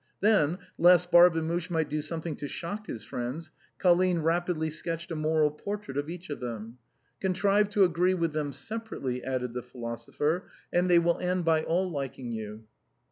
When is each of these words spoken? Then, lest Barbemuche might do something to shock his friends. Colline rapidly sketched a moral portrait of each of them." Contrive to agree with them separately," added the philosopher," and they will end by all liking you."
Then, 0.19 0.57
lest 0.79 1.11
Barbemuche 1.11 1.69
might 1.69 1.87
do 1.87 2.01
something 2.01 2.35
to 2.37 2.47
shock 2.47 2.87
his 2.87 3.03
friends. 3.03 3.51
Colline 3.77 4.23
rapidly 4.23 4.71
sketched 4.71 5.11
a 5.11 5.15
moral 5.15 5.51
portrait 5.51 5.95
of 5.95 6.09
each 6.09 6.31
of 6.31 6.39
them." 6.39 6.79
Contrive 7.21 7.69
to 7.69 7.83
agree 7.83 8.15
with 8.15 8.33
them 8.33 8.51
separately," 8.51 9.23
added 9.23 9.53
the 9.53 9.61
philosopher," 9.61 10.47
and 10.73 10.89
they 10.89 10.97
will 10.97 11.19
end 11.19 11.45
by 11.45 11.61
all 11.61 11.87
liking 11.87 12.31
you." 12.31 12.63